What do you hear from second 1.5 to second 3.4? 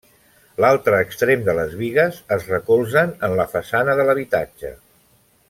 les bigues es recolzen en